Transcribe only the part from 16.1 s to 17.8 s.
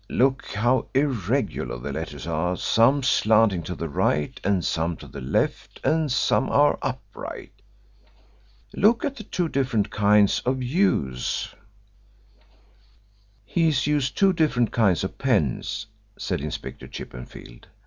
said Inspector Chippenfield.